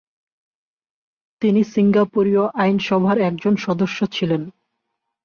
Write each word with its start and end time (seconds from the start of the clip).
তিনি 1.41 1.61
সিঙ্গাপুরীয় 1.73 2.43
আইনসভার 2.55 3.17
একজন 3.19 3.53
সদস্য 3.55 3.99
ছিলেন। 4.11 4.41